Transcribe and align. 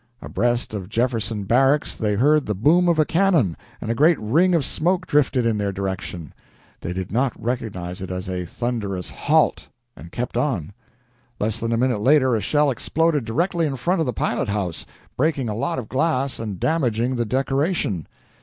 Abreast 0.19 0.73
of 0.73 0.89
Jefferson 0.89 1.43
Barracks 1.43 1.95
they 1.95 2.15
heard 2.15 2.47
the 2.47 2.55
boom 2.55 2.87
of 2.89 2.97
a 2.97 3.05
cannon, 3.05 3.55
and 3.79 3.91
a 3.91 3.93
great 3.93 4.19
ring 4.19 4.55
of 4.55 4.65
smoke 4.65 5.05
drifted 5.05 5.45
in 5.45 5.59
their 5.59 5.71
direction. 5.71 6.33
They 6.79 6.91
did 6.91 7.11
not 7.11 7.39
recognize 7.39 8.01
it 8.01 8.09
as 8.09 8.27
a 8.27 8.45
thunderous 8.45 9.11
"Halt!" 9.11 9.67
and 9.95 10.11
kept 10.11 10.37
on. 10.37 10.73
Less 11.39 11.59
than 11.59 11.71
a 11.71 11.77
minute 11.77 12.01
later, 12.01 12.35
a 12.35 12.41
shell 12.41 12.71
exploded 12.71 13.25
directly 13.25 13.67
in 13.67 13.75
front 13.75 13.99
of 13.99 14.07
the 14.07 14.11
pilot 14.11 14.49
house, 14.49 14.87
breaking 15.17 15.49
a 15.49 15.55
lot 15.55 15.77
of 15.77 15.87
glass 15.87 16.39
and 16.39 16.59
damaging 16.59 17.15
the 17.15 17.23
decoration. 17.25 18.07